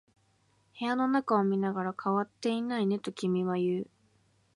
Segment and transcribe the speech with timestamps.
[0.79, 3.87] 部屋の中を見ながら、変わっていないねと君は言う。